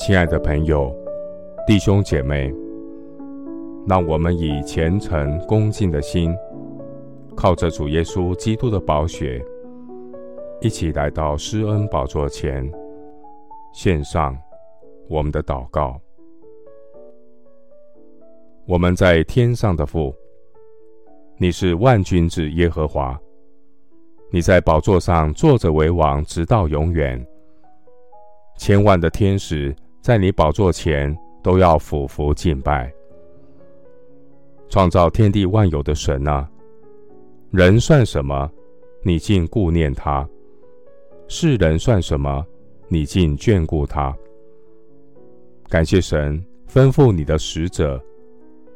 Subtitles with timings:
[0.00, 0.90] 亲爱的朋友、
[1.66, 2.50] 弟兄姐妹，
[3.86, 6.34] 让我们以虔诚恭敬的心，
[7.36, 9.44] 靠着主耶稣基督的宝血，
[10.62, 12.66] 一起来到施恩宝座前，
[13.74, 14.34] 献上
[15.06, 16.00] 我们的祷告。
[18.66, 20.14] 我们在天上的父，
[21.36, 23.20] 你是万军之耶和华，
[24.32, 27.22] 你在宝座上坐着为王，直到永远。
[28.56, 29.76] 千万的天使。
[30.00, 32.92] 在你宝座前都要俯伏敬拜。
[34.68, 36.48] 创造天地万有的神啊，
[37.50, 38.50] 人算什么？
[39.02, 40.26] 你竟顾念他；
[41.28, 42.44] 世人算什么？
[42.88, 44.16] 你竟眷顾他。
[45.68, 48.00] 感谢神吩咐你的使者，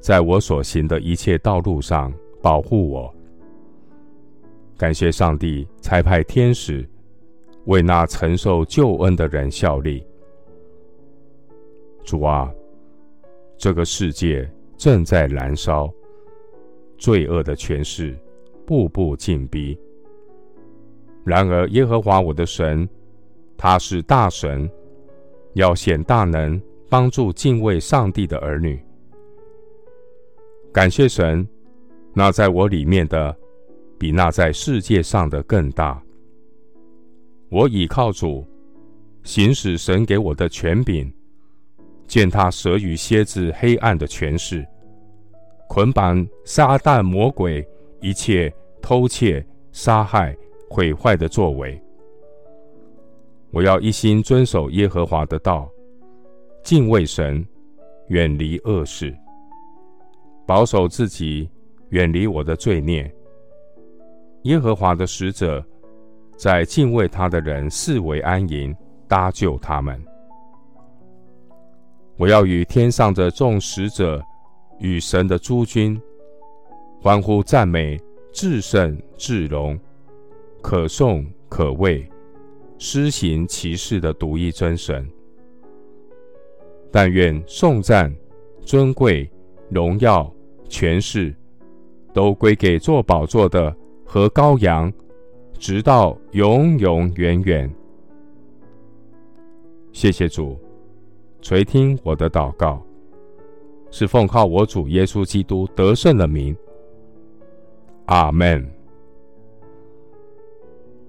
[0.00, 3.14] 在我所行的一切道路上保护我。
[4.76, 6.88] 感谢上帝差派天使
[7.66, 10.04] 为那承受救恩的人效力。
[12.04, 12.52] 主啊，
[13.56, 15.92] 这个世界正在燃烧，
[16.98, 18.16] 罪恶的权势
[18.66, 19.78] 步步紧逼。
[21.24, 22.88] 然而，耶和华我的神，
[23.56, 24.68] 他是大神，
[25.54, 28.82] 要显大能，帮助敬畏上帝的儿女。
[30.72, 31.46] 感谢神，
[32.12, 33.36] 那在我里面的，
[33.98, 36.02] 比那在世界上的更大。
[37.50, 38.44] 我倚靠主，
[39.22, 41.12] 行使神给我的权柄。
[42.12, 44.62] 践踏蛇与蝎子黑暗的权势，
[45.66, 47.66] 捆绑撒旦魔鬼
[48.02, 50.36] 一切偷窃、杀害、
[50.68, 51.82] 毁坏的作为。
[53.50, 55.66] 我要一心遵守耶和华的道，
[56.62, 57.42] 敬畏神，
[58.08, 59.16] 远离恶事，
[60.46, 61.48] 保守自己，
[61.88, 63.10] 远离我的罪孽。
[64.42, 65.64] 耶和华的使者
[66.36, 68.76] 在敬畏他的人四围安营，
[69.08, 69.98] 搭救他们。
[72.16, 74.22] 我要与天上的众使者，
[74.78, 76.00] 与神的诸君，
[77.00, 78.00] 欢呼赞美
[78.32, 79.78] 至圣至荣，
[80.60, 82.08] 可颂可畏，
[82.78, 85.08] 施行其事的独一真神。
[86.90, 88.14] 但愿颂赞、
[88.60, 89.28] 尊贵、
[89.70, 90.30] 荣耀、
[90.68, 91.34] 权势，
[92.12, 94.92] 都归给坐宝座的和羔羊，
[95.58, 97.72] 直到永永远远。
[99.92, 100.58] 谢谢主。
[101.42, 102.80] 垂听我的祷告，
[103.90, 106.56] 是奉靠我主耶稣基督得胜的名。
[108.06, 108.64] 阿门。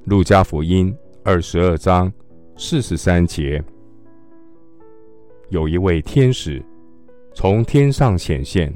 [0.06, 2.12] 路加福音二十二章
[2.58, 3.64] 四十三节，
[5.50, 6.62] 有一位天使
[7.36, 8.76] 从天上显现，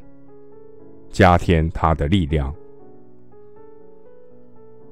[1.09, 2.53] 加添他的力量。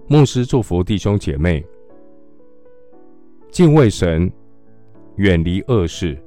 [0.07, 1.63] 牧师祝福弟兄姐妹，
[3.51, 4.29] 敬畏神，
[5.17, 6.19] 远离恶事。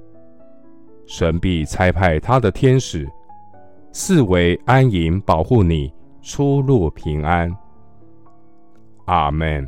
[1.09, 3.09] 神必差派他的天使，
[3.93, 7.51] 四维安营，保护你出入平安。
[9.07, 9.67] 阿门。